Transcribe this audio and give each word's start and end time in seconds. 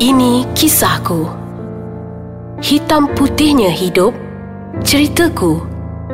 Ini 0.00 0.48
kisahku. 0.56 1.28
Hitam 2.64 3.12
putihnya 3.12 3.68
hidup. 3.68 4.16
Ceritaku. 4.80 5.60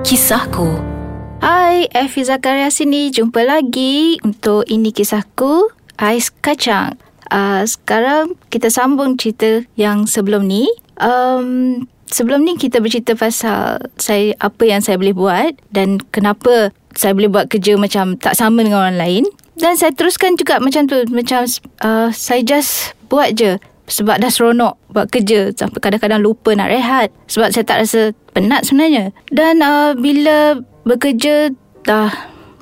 Kisahku. 0.02 0.74
Hai, 1.38 1.86
Effie 1.94 2.26
Zakaria 2.26 2.66
sini. 2.66 3.14
Jumpa 3.14 3.46
lagi 3.46 4.18
untuk 4.26 4.66
Ini 4.66 4.90
Kisahku, 4.90 5.70
Ais 6.02 6.34
Kacang. 6.34 6.98
Uh, 7.30 7.62
sekarang 7.62 8.34
kita 8.50 8.74
sambung 8.74 9.14
cerita 9.14 9.62
yang 9.78 10.10
sebelum 10.10 10.50
ni. 10.50 10.66
Um, 10.98 11.86
sebelum 12.10 12.42
ni 12.42 12.58
kita 12.58 12.82
bercerita 12.82 13.14
pasal 13.14 13.86
saya 14.02 14.34
apa 14.42 14.66
yang 14.66 14.82
saya 14.82 14.98
boleh 14.98 15.14
buat 15.14 15.54
dan 15.70 16.02
kenapa 16.10 16.74
saya 16.98 17.14
boleh 17.14 17.30
buat 17.30 17.46
kerja 17.54 17.78
macam 17.78 18.18
tak 18.18 18.34
sama 18.34 18.66
dengan 18.66 18.82
orang 18.82 18.98
lain. 18.98 19.24
Dan 19.54 19.78
saya 19.78 19.94
teruskan 19.94 20.34
juga 20.34 20.58
macam 20.60 20.84
tu 20.90 21.00
Macam 21.08 21.46
uh, 21.86 22.10
saya 22.10 22.42
just 22.42 22.92
buat 23.06 23.30
je 23.38 23.62
Sebab 23.86 24.18
dah 24.18 24.30
seronok 24.30 24.74
buat 24.90 25.06
kerja 25.10 25.54
Sampai 25.54 25.78
kadang-kadang 25.78 26.22
lupa 26.22 26.50
nak 26.58 26.70
rehat 26.70 27.14
Sebab 27.30 27.54
saya 27.54 27.64
tak 27.66 27.86
rasa 27.86 28.10
penat 28.34 28.66
sebenarnya 28.66 29.14
Dan 29.30 29.62
uh, 29.62 29.94
bila 29.94 30.58
bekerja 30.82 31.54
dah 31.86 32.10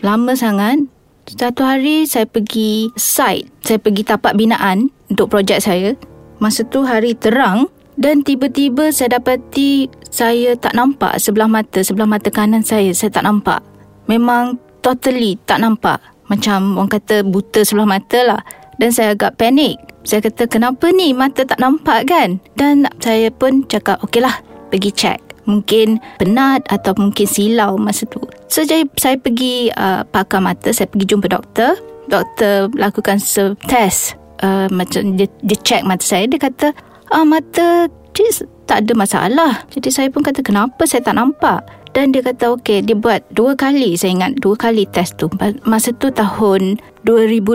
lama 0.05 0.37
sangat 0.37 0.85
Satu 1.25 1.65
hari 1.65 2.05
saya 2.05 2.29
pergi 2.29 2.93
site 3.01 3.49
Saya 3.65 3.81
pergi 3.81 4.05
tapak 4.05 4.37
binaan 4.37 4.93
untuk 5.09 5.33
projek 5.33 5.65
saya 5.65 5.97
Masa 6.45 6.61
tu 6.69 6.85
hari 6.85 7.17
terang 7.17 7.73
dan 7.95 8.27
tiba-tiba 8.27 8.91
saya 8.91 9.23
dapati 9.23 9.87
saya 10.11 10.59
tak 10.59 10.75
nampak 10.75 11.19
sebelah 11.23 11.47
mata, 11.47 11.79
sebelah 11.83 12.11
mata 12.11 12.27
kanan 12.31 12.67
saya, 12.67 12.91
saya 12.91 13.11
tak 13.11 13.23
nampak. 13.23 13.63
Memang 14.11 14.59
totally 14.83 15.39
tak 15.47 15.63
nampak 15.63 16.03
macam 16.27 16.79
orang 16.79 16.91
kata 16.91 17.23
buta 17.23 17.63
sebelah 17.63 17.89
mata 17.99 18.19
lah. 18.23 18.43
Dan 18.75 18.91
saya 18.91 19.15
agak 19.15 19.39
panik. 19.39 19.79
Saya 20.05 20.21
kata 20.21 20.45
kenapa 20.47 20.93
ni 20.93 21.17
mata 21.17 21.49
tak 21.49 21.57
nampak 21.57 22.07
kan? 22.07 22.37
Dan 22.55 22.85
saya 23.01 23.33
pun 23.33 23.65
cakap 23.65 24.05
okey 24.05 24.21
lah 24.21 24.37
pergi 24.69 24.93
check. 24.93 25.19
Mungkin 25.49 26.01
penat 26.21 26.65
atau 26.69 26.93
mungkin 26.97 27.25
silau 27.25 27.81
masa 27.81 28.05
tu. 28.09 28.21
So 28.49 28.65
jadi 28.65 28.85
saya 29.01 29.17
pergi 29.17 29.73
uh, 29.73 30.05
pakar 30.09 30.45
mata, 30.45 30.73
saya 30.73 30.89
pergi 30.89 31.09
jumpa 31.09 31.33
doktor. 31.33 31.81
Doktor 32.05 32.69
lakukan 32.77 33.17
test 33.65 34.21
uh, 34.45 34.69
macam 34.69 35.17
dia, 35.17 35.29
dia 35.41 35.59
check 35.65 35.83
mata 35.89 36.05
saya. 36.05 36.29
Dia 36.29 36.41
kata 36.41 36.77
ah, 37.13 37.25
mata 37.25 37.89
tak 38.65 38.87
ada 38.87 38.93
masalah. 38.97 39.53
Jadi 39.75 39.89
saya 39.91 40.09
pun 40.09 40.25
kata 40.25 40.41
kenapa 40.41 40.87
saya 40.89 41.05
tak 41.05 41.19
nampak? 41.19 41.65
Dan 41.95 42.11
dia 42.11 42.23
kata 42.27 42.59
okey 42.59 42.83
dia 42.83 42.97
buat 42.99 43.23
dua 43.31 43.55
kali 43.55 43.95
saya 43.95 44.19
ingat 44.19 44.43
dua 44.43 44.55
kali 44.59 44.85
test 44.91 45.17
tu. 45.17 45.31
Masa 45.65 45.95
tu 45.97 46.11
tahun 46.11 46.79
2012 47.07 47.55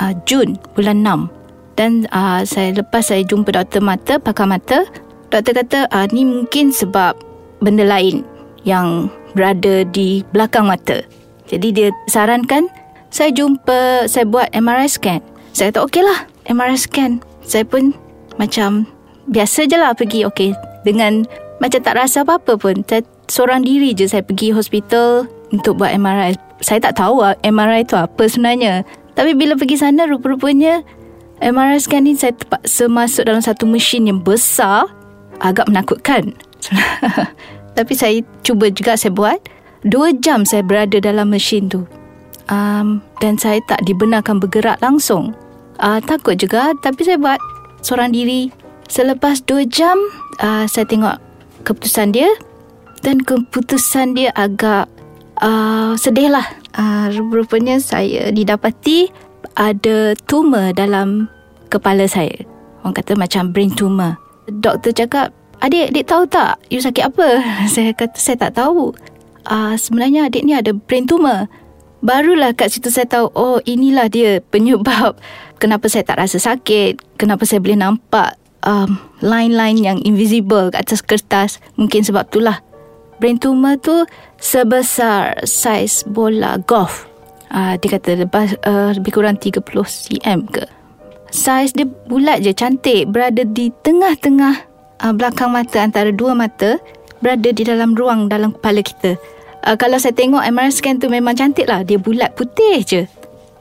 uh, 0.00 0.12
Jun 0.24 0.56
bulan 0.74 1.04
6. 1.04 1.41
Dan 1.74 2.04
uh, 2.12 2.44
saya 2.44 2.76
lepas 2.76 3.08
saya 3.08 3.24
jumpa 3.24 3.52
doktor 3.54 3.80
mata 3.80 4.20
pakar 4.20 4.44
mata 4.44 4.84
doktor 5.32 5.56
kata 5.56 5.78
uh, 5.88 6.04
ni 6.12 6.28
mungkin 6.28 6.68
sebab 6.68 7.16
benda 7.64 7.88
lain 7.88 8.20
yang 8.68 9.08
berada 9.32 9.82
di 9.88 10.20
belakang 10.30 10.68
mata. 10.68 11.00
Jadi 11.48 11.68
dia 11.72 11.88
sarankan 12.08 12.68
saya 13.08 13.32
jumpa 13.32 14.08
saya 14.08 14.28
buat 14.28 14.52
MRI 14.52 14.88
scan. 14.88 15.20
Saya 15.52 15.72
kata 15.72 15.84
okey 15.88 16.02
lah 16.04 16.28
MRI 16.48 16.76
scan. 16.76 17.20
Saya 17.44 17.64
pun 17.64 17.96
macam 18.36 18.88
biasa 19.28 19.68
je 19.68 19.76
lah 19.76 19.92
pergi 19.96 20.24
okey 20.28 20.52
dengan 20.84 21.24
macam 21.60 21.80
tak 21.80 21.96
rasa 21.96 22.24
apa-apa 22.24 22.56
pun. 22.60 22.84
Saya 22.84 23.04
seorang 23.28 23.64
diri 23.64 23.96
je 23.96 24.08
saya 24.08 24.24
pergi 24.24 24.52
hospital 24.52 25.28
untuk 25.52 25.80
buat 25.80 25.92
MRI. 25.96 26.36
Saya 26.60 26.78
tak 26.80 27.00
tahu 27.00 27.24
lah 27.24 27.36
MRI 27.44 27.88
tu 27.88 27.96
apa 27.96 28.24
sebenarnya. 28.28 28.84
Tapi 29.12 29.36
bila 29.36 29.56
pergi 29.60 29.76
sana 29.76 30.08
rupa-rupanya 30.08 30.80
MRI 31.42 31.82
scan 31.82 32.06
ni 32.06 32.14
saya 32.14 32.30
terpaksa 32.38 32.86
masuk 32.86 33.26
dalam 33.26 33.42
satu 33.42 33.66
mesin 33.66 34.06
yang 34.06 34.22
besar. 34.22 34.86
Agak 35.42 35.66
menakutkan. 35.66 36.38
Tapi 37.76 37.92
saya 37.98 38.22
cuba 38.46 38.70
juga 38.70 38.94
saya 38.94 39.10
buat. 39.10 39.42
Dua 39.82 40.14
jam 40.14 40.46
saya 40.46 40.62
berada 40.62 41.02
dalam 41.02 41.34
mesin 41.34 41.66
tu. 41.66 41.82
Um, 42.46 43.02
dan 43.18 43.34
saya 43.42 43.58
tak 43.66 43.82
dibenarkan 43.82 44.38
bergerak 44.38 44.78
langsung. 44.78 45.34
Uh, 45.82 45.98
takut 45.98 46.38
juga 46.38 46.70
tapi 46.78 47.02
saya 47.02 47.18
buat 47.18 47.42
seorang 47.82 48.14
diri. 48.14 48.54
Selepas 48.86 49.42
dua 49.42 49.66
jam 49.66 49.98
uh, 50.38 50.62
saya 50.70 50.86
tengok 50.86 51.18
keputusan 51.66 52.14
dia 52.14 52.30
dan 53.02 53.18
keputusan 53.24 54.14
dia 54.14 54.30
agak 54.38 54.86
uh, 55.42 55.98
sedih 55.98 56.30
lah. 56.30 56.46
Uh, 56.76 57.10
rupanya 57.34 57.82
saya 57.82 58.30
didapati 58.30 59.10
ada 59.58 60.14
tumor 60.28 60.70
dalam 60.76 61.31
kepala 61.72 62.04
saya. 62.04 62.44
Orang 62.84 62.92
kata 62.92 63.16
macam 63.16 63.48
brain 63.54 63.72
tumor. 63.72 64.20
Doktor 64.50 64.92
cakap, 64.92 65.32
adik, 65.64 65.94
adik 65.94 66.04
tahu 66.04 66.28
tak 66.28 66.58
you 66.68 66.82
sakit 66.82 67.08
apa? 67.08 67.40
Saya 67.72 67.94
kata, 67.94 68.16
saya 68.18 68.36
tak 68.36 68.58
tahu. 68.58 68.92
Uh, 69.46 69.74
sebenarnya 69.78 70.28
adik 70.28 70.42
ni 70.44 70.52
ada 70.52 70.74
brain 70.74 71.06
tumor. 71.08 71.46
Barulah 72.02 72.50
kat 72.50 72.74
situ 72.74 72.90
saya 72.90 73.06
tahu, 73.06 73.30
oh 73.38 73.62
inilah 73.62 74.10
dia 74.10 74.42
penyebab 74.42 75.14
kenapa 75.62 75.86
saya 75.86 76.02
tak 76.02 76.18
rasa 76.18 76.42
sakit, 76.42 76.98
kenapa 77.14 77.46
saya 77.46 77.62
boleh 77.62 77.78
nampak 77.78 78.34
um, 78.66 78.98
line-line 79.22 79.78
yang 79.78 79.98
invisible 80.02 80.74
kat 80.74 80.82
atas 80.82 80.98
kertas. 80.98 81.62
Mungkin 81.78 82.02
sebab 82.02 82.26
itulah 82.26 82.58
brain 83.22 83.38
tumor 83.38 83.78
tu 83.78 84.02
sebesar 84.42 85.46
saiz 85.46 86.02
bola 86.10 86.58
golf. 86.66 87.06
Uh, 87.54 87.78
dia 87.78 87.94
kata 87.94 88.26
lebih, 88.26 88.58
uh, 88.66 88.90
lebih 88.98 89.12
kurang 89.14 89.38
30 89.38 89.62
cm 89.62 90.40
ke. 90.50 90.66
Saiz 91.32 91.72
dia 91.72 91.88
bulat 91.88 92.44
je, 92.44 92.52
cantik. 92.52 93.08
Berada 93.08 93.42
di 93.42 93.72
tengah-tengah 93.82 94.54
uh, 95.00 95.12
belakang 95.16 95.50
mata 95.50 95.80
antara 95.80 96.12
dua 96.12 96.36
mata. 96.36 96.76
Berada 97.24 97.48
di 97.48 97.62
dalam 97.64 97.96
ruang 97.96 98.28
dalam 98.28 98.52
kepala 98.52 98.84
kita. 98.84 99.16
Uh, 99.64 99.74
kalau 99.80 99.96
saya 99.96 100.12
tengok 100.12 100.44
MRI 100.44 100.68
scan 100.68 101.00
tu 101.00 101.08
memang 101.08 101.32
cantik 101.32 101.64
lah. 101.64 101.80
Dia 101.82 101.96
bulat 101.96 102.36
putih 102.36 102.84
je. 102.84 103.08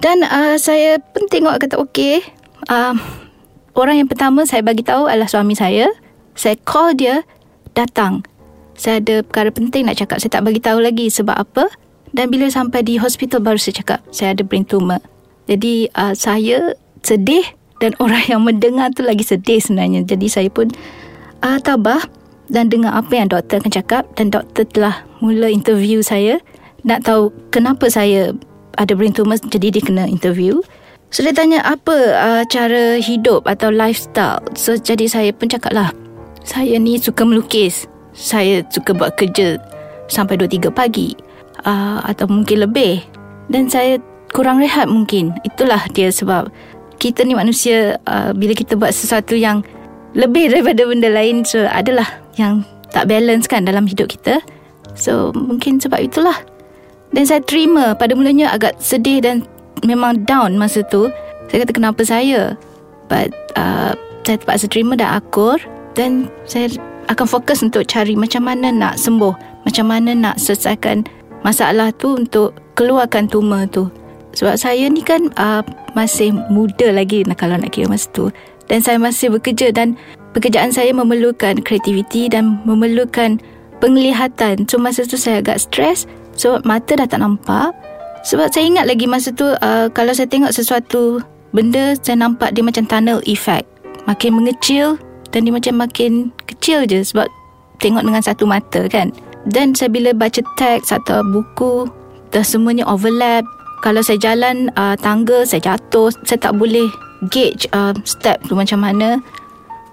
Dan 0.04 0.28
uh, 0.28 0.60
saya 0.60 1.00
pun 1.00 1.32
tengok 1.32 1.64
kata 1.64 1.80
okey. 1.88 2.20
Uh, 2.68 3.00
orang 3.80 4.04
yang 4.04 4.10
pertama 4.12 4.44
saya 4.44 4.60
bagi 4.62 4.84
tahu 4.84 5.08
adalah 5.08 5.32
suami 5.32 5.56
saya. 5.56 5.88
Saya 6.36 6.60
call 6.68 7.00
dia 7.00 7.24
datang 7.72 8.28
saya 8.82 8.98
ada 8.98 9.22
perkara 9.22 9.54
penting 9.54 9.86
nak 9.86 10.02
cakap. 10.02 10.18
Saya 10.18 10.42
tak 10.42 10.44
bagi 10.50 10.58
tahu 10.58 10.82
lagi 10.82 11.06
sebab 11.14 11.38
apa. 11.38 11.70
Dan 12.10 12.34
bila 12.34 12.50
sampai 12.50 12.82
di 12.82 12.98
hospital 12.98 13.46
baru 13.46 13.62
saya 13.62 13.78
cakap 13.78 14.00
saya 14.10 14.34
ada 14.34 14.42
brain 14.42 14.66
tumor. 14.66 14.98
Jadi 15.46 15.86
uh, 15.94 16.18
saya 16.18 16.74
sedih 17.06 17.46
dan 17.82 17.98
orang 17.98 18.24
yang 18.30 18.42
mendengar 18.46 18.94
tu 18.94 19.02
lagi 19.02 19.26
sedih 19.26 19.58
sebenarnya. 19.58 20.06
Jadi 20.06 20.30
saya 20.30 20.50
pun 20.54 20.70
uh, 21.42 21.58
tabah 21.58 22.06
dan 22.54 22.70
dengar 22.70 22.94
apa 22.94 23.12
yang 23.18 23.28
doktor 23.28 23.60
akan 23.60 23.74
cakap 23.74 24.04
dan 24.16 24.30
doktor 24.30 24.64
telah 24.70 25.02
mula 25.20 25.50
interview 25.50 26.06
saya 26.06 26.38
nak 26.86 27.06
tahu 27.06 27.34
kenapa 27.50 27.90
saya 27.90 28.32
ada 28.78 28.94
brain 28.94 29.12
tumor 29.12 29.42
jadi 29.42 29.74
dia 29.74 29.84
kena 29.84 30.06
interview. 30.06 30.62
So 31.12 31.26
dia 31.26 31.36
tanya 31.36 31.60
apa 31.66 31.96
uh, 32.16 32.44
cara 32.48 33.02
hidup 33.02 33.44
atau 33.44 33.68
lifestyle. 33.74 34.40
So 34.56 34.80
jadi 34.80 35.10
saya 35.10 35.36
pun 35.36 35.52
cakap 35.52 35.76
lah 35.76 35.90
saya 36.42 36.78
ni 36.82 36.98
suka 36.98 37.26
melukis 37.26 37.86
saya 38.12 38.66
suka 38.68 38.92
buat 38.92 39.16
kerja 39.16 39.56
sampai 40.12 40.36
2-3 40.36 40.68
pagi 40.74 41.16
uh, 41.64 42.04
atau 42.04 42.28
mungkin 42.28 42.68
lebih 42.68 43.00
dan 43.48 43.72
saya 43.72 44.02
kurang 44.36 44.60
rehat 44.60 44.88
mungkin 44.88 45.32
itulah 45.48 45.80
dia 45.96 46.12
sebab 46.12 46.52
kita 47.02 47.26
ni 47.26 47.34
manusia 47.34 47.98
uh, 48.06 48.30
bila 48.38 48.54
kita 48.54 48.78
buat 48.78 48.94
sesuatu 48.94 49.34
yang 49.34 49.66
lebih 50.14 50.54
daripada 50.54 50.86
benda 50.86 51.10
lain 51.10 51.42
so 51.42 51.66
adalah 51.66 52.06
yang 52.38 52.62
tak 52.94 53.10
balance 53.10 53.50
kan 53.50 53.66
dalam 53.66 53.90
hidup 53.90 54.06
kita. 54.14 54.38
So 54.94 55.34
mungkin 55.34 55.82
sebab 55.82 55.98
itulah. 55.98 56.38
Dan 57.12 57.26
saya 57.26 57.42
terima 57.42 57.98
pada 57.98 58.14
mulanya 58.14 58.54
agak 58.54 58.78
sedih 58.78 59.20
dan 59.20 59.44
memang 59.82 60.24
down 60.30 60.56
masa 60.56 60.86
tu. 60.86 61.10
Saya 61.50 61.66
kata 61.66 61.74
kenapa 61.74 62.02
saya? 62.06 62.56
But 63.10 63.34
uh, 63.58 63.98
saya 64.24 64.38
terpaksa 64.40 64.70
terima 64.70 64.96
dan 64.96 65.18
akur. 65.18 65.60
Dan 65.98 66.32
saya 66.48 66.72
akan 67.12 67.28
fokus 67.28 67.60
untuk 67.60 67.84
cari 67.84 68.16
macam 68.16 68.48
mana 68.48 68.72
nak 68.72 68.96
sembuh, 68.96 69.66
macam 69.68 69.92
mana 69.92 70.16
nak 70.16 70.40
selesaikan 70.40 71.04
masalah 71.44 71.92
tu 72.00 72.16
untuk 72.16 72.56
keluarkan 72.80 73.28
tumor 73.28 73.68
tu. 73.68 73.92
Sebab 74.32 74.56
saya 74.56 74.88
ni 74.88 75.04
kan 75.04 75.28
uh, 75.36 75.62
masih 75.94 76.32
muda 76.48 76.92
lagi 76.92 77.24
kalau 77.36 77.60
nak 77.60 77.76
kira 77.76 77.92
masa 77.92 78.08
tu. 78.16 78.32
Dan 78.72 78.80
saya 78.80 78.96
masih 78.96 79.36
bekerja 79.36 79.76
dan 79.76 80.00
pekerjaan 80.32 80.72
saya 80.72 80.96
memerlukan 80.96 81.60
kreativiti 81.60 82.32
dan 82.32 82.64
memerlukan 82.64 83.44
penglihatan. 83.84 84.64
So 84.72 84.80
masa 84.80 85.04
tu 85.04 85.20
saya 85.20 85.44
agak 85.44 85.60
stres 85.60 86.08
sebab 86.40 86.64
mata 86.64 86.96
dah 86.96 87.08
tak 87.08 87.20
nampak. 87.20 87.76
Sebab 88.24 88.54
saya 88.54 88.70
ingat 88.70 88.86
lagi 88.88 89.10
masa 89.10 89.34
tu 89.36 89.50
uh, 89.50 89.92
kalau 89.92 90.14
saya 90.16 90.30
tengok 90.30 90.54
sesuatu 90.54 91.20
benda 91.52 91.98
saya 92.00 92.16
nampak 92.22 92.56
dia 92.56 92.64
macam 92.64 92.88
tunnel 92.88 93.20
effect. 93.28 93.68
Makin 94.08 94.40
mengecil 94.40 94.96
dan 95.36 95.44
dia 95.44 95.54
macam 95.54 95.76
makin 95.84 96.32
kecil 96.48 96.88
je 96.88 97.04
sebab 97.04 97.28
tengok 97.84 98.08
dengan 98.08 98.24
satu 98.24 98.48
mata 98.48 98.88
kan. 98.88 99.12
Dan 99.50 99.74
saya 99.74 99.90
bila 99.90 100.14
baca 100.14 100.40
teks 100.56 100.94
atau 100.94 101.26
buku, 101.26 101.90
dah 102.30 102.46
semuanya 102.46 102.86
overlap. 102.86 103.42
Kalau 103.82 104.06
saya 104.06 104.22
jalan 104.22 104.70
uh, 104.78 104.94
tangga, 104.94 105.42
saya 105.42 105.74
jatuh. 105.74 106.14
Saya 106.22 106.38
tak 106.38 106.54
boleh 106.54 106.86
gauge 107.34 107.66
uh, 107.74 107.98
step 108.06 108.38
tu 108.46 108.54
macam 108.54 108.86
mana. 108.86 109.18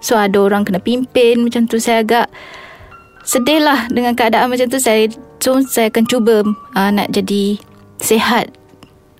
So 0.05 0.15
ada 0.15 0.39
orang 0.39 0.69
kena 0.69 0.79
pimpin 0.79 1.43
macam 1.43 1.67
tu 1.67 1.81
saya 1.81 2.05
agak 2.05 2.29
sedih 3.25 3.61
lah 3.65 3.91
dengan 3.91 4.15
keadaan 4.15 4.49
macam 4.49 4.71
tu 4.71 4.79
saya 4.79 5.11
so 5.43 5.59
saya 5.67 5.91
akan 5.91 6.05
cuba 6.07 6.47
uh, 6.79 6.91
nak 6.95 7.11
jadi 7.11 7.59
sehat 7.99 8.55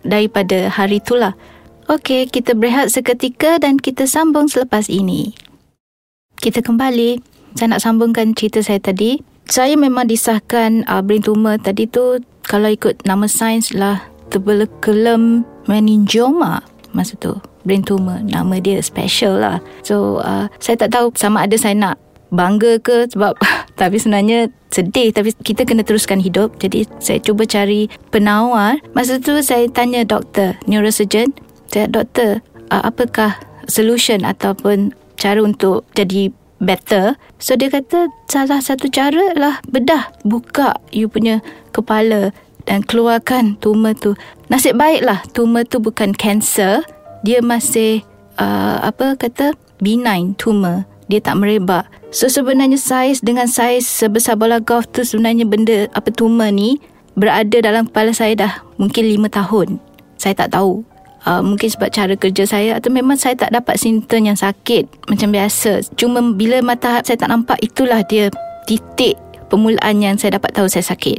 daripada 0.07 0.71
hari 0.71 1.03
itulah. 1.03 1.35
Okey, 1.89 2.29
kita 2.29 2.53
berehat 2.53 2.93
seketika 2.93 3.57
dan 3.57 3.81
kita 3.81 4.05
sambung 4.05 4.47
selepas 4.47 4.93
ini. 4.93 5.33
Kita 6.37 6.61
kembali. 6.61 7.25
Saya 7.57 7.75
nak 7.75 7.83
sambungkan 7.83 8.37
cerita 8.37 8.61
saya 8.61 8.79
tadi. 8.79 9.25
Saya 9.49 9.75
memang 9.81 10.05
disahkan 10.05 10.85
uh, 10.85 11.01
brain 11.01 11.25
tumor 11.25 11.57
tadi 11.57 11.89
tu 11.89 12.21
kalau 12.45 12.69
ikut 12.69 13.09
nama 13.09 13.25
sains 13.25 13.73
lah 13.73 14.05
tuberculum 14.31 15.45
meningioma 15.69 16.65
masa 16.97 17.17
tu. 17.21 17.37
Brain 17.67 17.85
tumor. 17.85 18.21
Nama 18.25 18.55
dia 18.65 18.81
special 18.81 19.45
lah. 19.45 19.59
So, 19.85 20.25
uh, 20.25 20.49
saya 20.57 20.81
tak 20.81 20.97
tahu 20.97 21.13
sama 21.13 21.45
ada 21.45 21.57
saya 21.61 21.77
nak 21.77 21.97
bangga 22.29 22.81
ke 22.81 23.09
sebab 23.13 23.37
tapi 23.81 24.01
sebenarnya 24.01 24.49
sedih. 24.73 25.13
Tapi 25.13 25.37
kita 25.45 25.69
kena 25.69 25.85
teruskan 25.85 26.21
hidup. 26.21 26.57
Jadi 26.61 26.89
saya 27.01 27.21
cuba 27.21 27.45
cari 27.45 27.93
penawar. 28.09 28.81
Masa 28.97 29.21
tu 29.21 29.37
saya 29.45 29.69
tanya 29.69 30.05
doktor 30.05 30.57
neurosurgeon. 30.65 31.33
Saya 31.69 31.89
doktor 31.93 32.41
uh, 32.73 32.83
apakah 32.89 33.37
solution 33.69 34.25
ataupun 34.25 34.97
cara 35.21 35.45
untuk 35.45 35.85
jadi 35.93 36.33
better? 36.59 37.21
So 37.37 37.55
dia 37.55 37.69
kata 37.69 38.09
salah 38.33 38.65
satu 38.65 38.89
cara 38.89 39.37
lah 39.37 39.61
bedah. 39.69 40.09
Buka 40.25 40.81
you 40.89 41.13
punya 41.13 41.45
kepala 41.77 42.33
dan 42.67 42.83
keluarkan 42.83 43.61
tumor 43.61 43.95
tu 43.95 44.19
nasib 44.49 44.79
baiklah 44.81 45.23
tumor 45.37 45.63
tu 45.69 45.79
bukan 45.79 46.17
cancer 46.17 46.83
dia 47.23 47.43
masih 47.43 48.03
uh, 48.39 48.83
apa 48.83 49.19
kata 49.19 49.55
benign 49.83 50.35
tumor 50.39 50.87
dia 51.09 51.25
tak 51.25 51.41
merebak. 51.41 51.89
So 52.13 52.29
sebenarnya 52.29 52.77
saiz 52.77 53.25
dengan 53.25 53.49
saiz 53.49 53.89
sebesar 53.89 54.37
bola 54.37 54.61
golf 54.61 54.85
tu 54.93 55.03
sebenarnya 55.03 55.49
benda 55.49 55.89
apa 55.97 56.13
tumor 56.13 56.53
ni 56.53 56.77
berada 57.17 57.59
dalam 57.65 57.89
kepala 57.89 58.13
saya 58.13 58.37
dah 58.37 58.53
mungkin 58.77 59.09
lima 59.09 59.33
tahun. 59.33 59.81
Saya 60.21 60.37
tak 60.37 60.55
tahu. 60.55 60.85
Uh, 61.27 61.43
mungkin 61.43 61.67
sebab 61.67 61.91
cara 61.91 62.15
kerja 62.15 62.47
saya 62.47 62.79
atau 62.79 62.95
memang 62.95 63.19
saya 63.19 63.35
tak 63.35 63.51
dapat 63.51 63.75
simptom 63.75 64.23
yang 64.23 64.39
sakit 64.39 64.87
macam 65.11 65.35
biasa. 65.35 65.83
Cuma 65.99 66.23
bila 66.37 66.63
mata 66.63 67.03
saya 67.03 67.19
tak 67.19 67.33
nampak 67.33 67.59
itulah 67.59 68.01
dia 68.07 68.31
titik 68.69 69.19
permulaan 69.51 69.99
yang 69.99 70.15
saya 70.21 70.39
dapat 70.39 70.55
tahu 70.55 70.71
saya 70.71 70.85
sakit. 70.87 71.19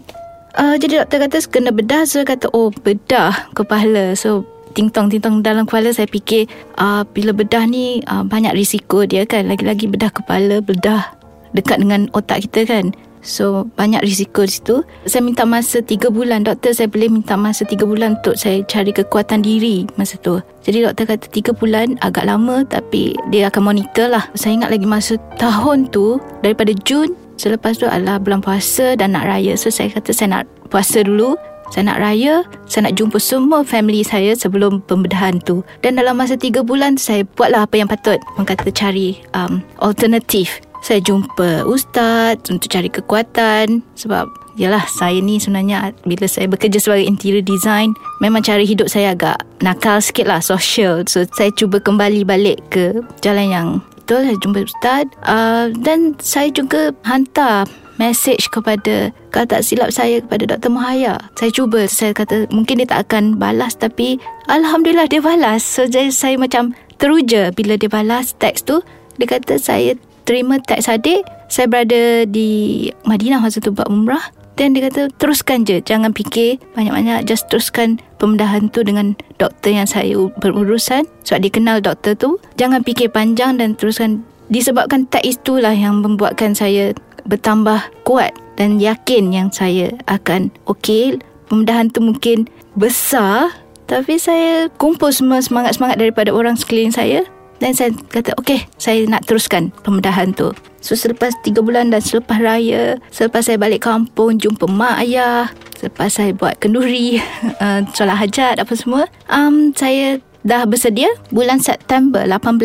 Uh, 0.58 0.76
jadi 0.82 1.06
doktor 1.06 1.28
kata 1.28 1.38
kena 1.50 1.70
bedah. 1.70 2.08
So 2.10 2.26
kata 2.26 2.50
oh 2.54 2.74
bedah 2.74 3.54
kepala. 3.54 4.18
So 4.18 4.48
ting-tong-ting-tong 4.74 5.42
dalam 5.42 5.66
kepala 5.66 5.94
saya 5.94 6.06
fikir 6.10 6.46
uh, 6.78 7.02
bila 7.10 7.34
bedah 7.34 7.66
ni 7.66 8.02
uh, 8.06 8.22
banyak 8.26 8.54
risiko 8.54 9.06
dia 9.06 9.26
kan 9.26 9.50
lagi-lagi 9.50 9.90
bedah 9.90 10.14
kepala 10.14 10.62
bedah 10.62 11.10
dekat 11.58 11.82
dengan 11.82 12.06
otak 12.14 12.46
kita 12.46 12.70
kan 12.70 12.94
so 13.20 13.68
banyak 13.76 14.00
risiko 14.00 14.48
di 14.48 14.54
situ 14.56 14.76
saya 15.04 15.20
minta 15.20 15.44
masa 15.44 15.84
3 15.84 16.08
bulan 16.08 16.48
doktor 16.48 16.72
saya 16.72 16.88
boleh 16.88 17.12
minta 17.12 17.36
masa 17.36 17.68
3 17.68 17.84
bulan 17.84 18.16
untuk 18.22 18.40
saya 18.40 18.64
cari 18.64 18.96
kekuatan 18.96 19.44
diri 19.44 19.84
masa 20.00 20.16
tu 20.24 20.40
jadi 20.64 20.88
doktor 20.88 21.18
kata 21.18 21.28
3 21.28 21.60
bulan 21.60 21.88
agak 22.00 22.24
lama 22.24 22.64
tapi 22.64 23.20
dia 23.28 23.52
akan 23.52 23.76
monitor 23.76 24.08
lah 24.08 24.24
saya 24.40 24.56
ingat 24.56 24.72
lagi 24.72 24.88
masa 24.88 25.20
tahun 25.36 25.92
tu 25.92 26.22
daripada 26.40 26.72
Jun 26.88 27.12
selepas 27.40 27.80
tu 27.80 27.88
adalah 27.88 28.20
bulan 28.20 28.44
puasa 28.44 29.00
dan 29.00 29.16
nak 29.16 29.24
raya 29.32 29.56
so 29.56 29.72
saya 29.72 29.88
kata 29.88 30.12
saya 30.12 30.44
nak 30.44 30.44
puasa 30.68 31.08
dulu 31.08 31.40
saya 31.70 31.94
nak 31.94 32.02
raya, 32.02 32.42
saya 32.66 32.90
nak 32.90 32.98
jumpa 32.98 33.22
semua 33.22 33.62
family 33.62 34.02
saya 34.02 34.34
sebelum 34.34 34.82
pembedahan 34.90 35.38
tu. 35.46 35.62
Dan 35.86 36.02
dalam 36.02 36.18
masa 36.18 36.34
tiga 36.34 36.66
bulan, 36.66 36.98
saya 36.98 37.22
buatlah 37.38 37.70
apa 37.70 37.78
yang 37.78 37.90
patut. 37.90 38.18
Orang 38.36 38.50
kata 38.50 38.74
cari 38.74 39.22
um, 39.38 39.62
alternatif. 39.86 40.66
Saya 40.82 40.98
jumpa 41.04 41.70
ustaz 41.70 42.42
untuk 42.50 42.74
cari 42.74 42.90
kekuatan. 42.90 43.86
Sebab, 43.94 44.26
yalah, 44.58 44.82
saya 44.90 45.22
ni 45.22 45.38
sebenarnya 45.38 45.94
bila 46.10 46.26
saya 46.26 46.50
bekerja 46.50 46.82
sebagai 46.82 47.06
interior 47.06 47.46
design, 47.46 47.94
memang 48.18 48.42
cara 48.42 48.66
hidup 48.66 48.90
saya 48.90 49.14
agak 49.14 49.38
nakal 49.62 50.02
sikit 50.02 50.26
lah, 50.26 50.42
social. 50.42 51.06
So, 51.06 51.22
saya 51.38 51.54
cuba 51.54 51.78
kembali 51.78 52.26
balik 52.26 52.66
ke 52.74 52.98
jalan 53.22 53.48
yang 53.54 53.68
betul. 54.10 54.26
Saya 54.26 54.38
jumpa 54.42 54.60
ustaz. 54.66 55.06
Uh, 55.22 55.66
dan 55.86 56.18
saya 56.18 56.50
juga 56.50 56.90
hantar 57.06 57.70
message 58.02 58.50
kepada 58.50 59.14
kalau 59.30 59.46
tak 59.46 59.62
silap 59.62 59.94
saya 59.94 60.18
kepada 60.26 60.58
Dr. 60.58 60.74
Mahaya. 60.74 61.22
Saya 61.38 61.54
cuba, 61.54 61.86
saya 61.86 62.18
kata 62.18 62.50
mungkin 62.50 62.82
dia 62.82 62.90
tak 62.90 63.06
akan 63.06 63.38
balas 63.38 63.78
tapi 63.78 64.18
Alhamdulillah 64.50 65.06
dia 65.06 65.22
balas. 65.22 65.62
So 65.62 65.86
jadi 65.86 66.10
saya 66.10 66.42
macam 66.42 66.74
teruja 66.98 67.54
bila 67.54 67.78
dia 67.78 67.92
balas 67.92 68.34
teks 68.42 68.66
tu. 68.66 68.82
Dia 69.22 69.30
kata 69.30 69.62
saya 69.62 69.94
terima 70.26 70.58
teks 70.58 70.90
adik, 70.90 71.22
saya 71.52 71.70
berada 71.70 72.26
di 72.26 72.90
Madinah 73.06 73.46
masa 73.46 73.62
tu 73.62 73.70
buat 73.70 73.86
umrah. 73.92 74.26
Dan 74.60 74.76
dia 74.76 74.92
kata 74.92 75.08
teruskan 75.16 75.64
je, 75.64 75.80
jangan 75.80 76.12
fikir 76.12 76.60
banyak-banyak, 76.76 77.24
just 77.24 77.48
teruskan 77.48 77.96
pembedahan 78.20 78.68
tu 78.68 78.84
dengan 78.84 79.16
doktor 79.40 79.72
yang 79.72 79.88
saya 79.88 80.20
berurusan. 80.44 81.08
Sebab 81.24 81.40
dia 81.40 81.52
kenal 81.56 81.78
doktor 81.80 82.20
tu. 82.20 82.44
Jangan 82.60 82.84
fikir 82.84 83.08
panjang 83.16 83.56
dan 83.56 83.80
teruskan 83.80 84.28
disebabkan 84.52 85.08
teks 85.08 85.40
itulah 85.40 85.72
yang 85.72 86.04
membuatkan 86.04 86.52
saya 86.52 86.92
bertambah 87.24 87.88
kuat 88.04 88.36
dan 88.60 88.84
yakin 88.84 89.32
yang 89.32 89.48
saya 89.48 89.96
akan 90.12 90.52
okey. 90.68 91.24
Pembedahan 91.48 91.88
tu 91.88 92.04
mungkin 92.04 92.52
besar 92.76 93.56
tapi 93.88 94.20
saya 94.22 94.70
kumpul 94.78 95.10
semua 95.10 95.42
semangat-semangat 95.42 95.98
daripada 95.98 96.30
orang 96.30 96.54
sekeliling 96.54 96.94
saya 96.94 97.26
dan 97.58 97.74
saya 97.74 97.90
kata 98.12 98.38
okey 98.38 98.62
saya 98.78 99.08
nak 99.08 99.26
teruskan 99.26 99.74
pembedahan 99.82 100.36
tu. 100.36 100.54
So 100.80 100.96
selepas 100.96 101.36
3 101.44 101.60
bulan 101.60 101.92
dan 101.92 102.00
selepas 102.00 102.40
raya, 102.40 102.98
selepas 103.12 103.46
saya 103.46 103.60
balik 103.60 103.84
kampung 103.84 104.40
jumpa 104.40 104.66
mak 104.68 105.04
ayah, 105.04 105.52
selepas 105.76 106.10
saya 106.12 106.32
buat 106.32 106.60
kenduri, 106.60 107.20
uh, 107.60 107.84
solat 107.96 108.18
hajat 108.20 108.56
apa 108.60 108.74
semua, 108.76 109.08
um, 109.28 109.76
saya 109.76 110.24
dah 110.48 110.64
bersedia 110.64 111.12
bulan 111.36 111.60
September 111.60 112.24
18 112.24 112.64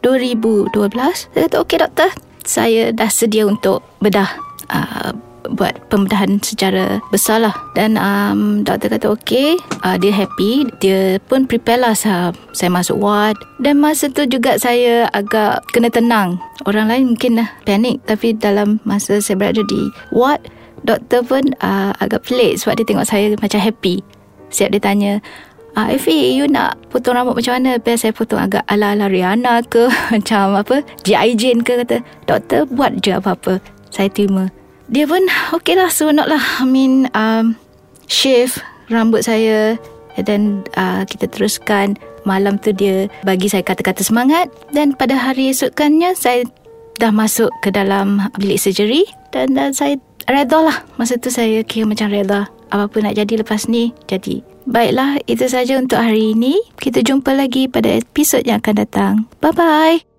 2012 0.00 0.72
saya 1.36 1.42
kata 1.46 1.56
okey 1.64 1.78
doktor. 1.78 2.10
Saya 2.40 2.90
dah 2.90 3.12
sedia 3.12 3.44
untuk 3.44 3.84
bedah 4.00 4.32
uh, 4.72 5.12
buat 5.56 5.76
pembedahan 5.88 6.40
secara 6.44 7.00
besar 7.08 7.40
lah 7.42 7.54
dan 7.72 7.96
um, 7.96 8.60
doktor 8.62 8.92
kata 8.92 9.06
okey 9.16 9.56
uh, 9.84 9.96
dia 9.96 10.12
happy. 10.12 10.68
Dia 10.80 11.16
pun 11.26 11.48
prepare 11.48 11.80
lah 11.80 11.94
saya, 11.96 12.34
saya 12.52 12.68
masuk 12.68 13.00
ward. 13.00 13.36
Dan 13.60 13.80
masa 13.80 14.08
tu 14.12 14.28
juga 14.28 14.60
saya 14.60 15.08
agak 15.16 15.64
kena 15.72 15.88
tenang. 15.88 16.36
Orang 16.68 16.92
lain 16.92 17.16
mungkin 17.16 17.40
dah 17.40 17.48
panik 17.64 18.04
tapi 18.04 18.36
dalam 18.36 18.78
masa 18.84 19.20
saya 19.20 19.40
berada 19.40 19.64
di 19.64 19.88
ward 20.12 20.40
doktor 20.84 21.24
pun 21.24 21.44
uh, 21.60 21.92
agak 22.00 22.24
pelik 22.24 22.60
sebab 22.60 22.80
dia 22.80 22.86
tengok 22.88 23.08
saya 23.08 23.32
macam 23.40 23.60
happy. 23.60 24.04
Siap 24.50 24.74
dia 24.74 24.82
tanya 24.82 25.12
Ah, 25.78 25.86
Effie, 25.94 26.34
you 26.34 26.50
nak 26.50 26.74
potong 26.90 27.14
rambut 27.14 27.38
macam 27.38 27.54
mana? 27.54 27.78
Biar 27.78 27.94
saya 27.94 28.10
potong 28.10 28.42
agak 28.42 28.66
ala-ala 28.66 29.06
Rihanna 29.06 29.62
ke 29.70 29.86
Macam 30.14 30.58
apa 30.58 30.82
G.I. 31.06 31.38
Jane 31.38 31.62
ke 31.62 31.78
kata. 31.86 32.02
Doktor 32.26 32.66
buat 32.66 32.98
je 32.98 33.14
apa-apa. 33.14 33.62
Saya 33.94 34.10
terima 34.10 34.50
Dia 34.90 35.06
pun 35.06 35.22
Okay 35.54 35.78
lah 35.78 35.88
Seronok 35.88 36.26
lah 36.26 36.42
I 36.60 36.66
mean 36.66 37.06
um, 37.14 37.54
Shave 38.10 38.58
Rambut 38.90 39.22
saya 39.22 39.78
Dan 40.18 40.66
uh, 40.74 41.06
Kita 41.06 41.30
teruskan 41.30 41.94
Malam 42.26 42.58
tu 42.58 42.74
dia 42.74 43.06
Bagi 43.22 43.46
saya 43.46 43.62
kata-kata 43.62 44.02
semangat 44.02 44.50
Dan 44.74 44.92
pada 44.98 45.14
hari 45.14 45.54
esokkannya 45.54 46.12
Saya 46.18 46.44
Dah 46.98 47.14
masuk 47.14 47.48
ke 47.62 47.72
dalam 47.72 48.20
Bilik 48.36 48.60
surgery 48.60 49.06
Dan, 49.30 49.54
dan 49.54 49.72
saya 49.72 49.96
Reda 50.28 50.60
lah 50.60 50.84
Masa 50.98 51.16
tu 51.16 51.32
saya 51.32 51.62
kira 51.64 51.88
macam 51.88 52.10
reda 52.12 52.50
Apa 52.68 52.90
pun 52.90 53.06
nak 53.06 53.16
jadi 53.16 53.40
lepas 53.40 53.70
ni 53.70 53.94
Jadi 54.10 54.50
Baiklah, 54.70 55.18
itu 55.26 55.50
saja 55.50 55.80
untuk 55.80 55.98
hari 55.98 56.36
ini. 56.36 56.60
Kita 56.78 57.02
jumpa 57.02 57.34
lagi 57.34 57.66
pada 57.66 57.90
episod 57.90 58.44
yang 58.46 58.62
akan 58.62 58.74
datang. 58.84 59.14
Bye-bye. 59.42 60.09